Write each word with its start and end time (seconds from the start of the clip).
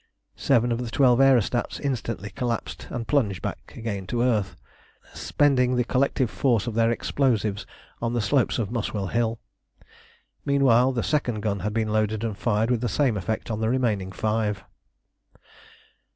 Seven 0.35 0.71
of 0.71 0.79
the 0.83 0.89
twelve 0.89 1.19
aerostats 1.19 1.79
instantly 1.79 2.31
collapsed 2.31 2.87
and 2.89 3.07
plunged 3.07 3.43
back 3.43 3.73
again 3.77 4.07
to 4.07 4.17
the 4.17 4.25
earth, 4.25 4.55
spending 5.13 5.75
the 5.75 5.83
collective 5.83 6.31
force 6.31 6.65
of 6.65 6.73
their 6.73 6.89
explosives 6.89 7.67
on 8.01 8.13
the 8.13 8.19
slopes 8.19 8.57
of 8.57 8.71
Muswell 8.71 9.09
Hill. 9.11 9.39
Meanwhile 10.43 10.93
the 10.93 11.03
second 11.03 11.41
gun 11.41 11.59
had 11.59 11.75
been 11.75 11.89
loaded 11.93 12.23
and 12.23 12.35
fired 12.35 12.71
with 12.71 12.81
the 12.81 12.89
same 12.89 13.15
effect 13.15 13.51
on 13.51 13.59
the 13.59 13.69
remaining 13.69 14.11
five. 14.11 14.63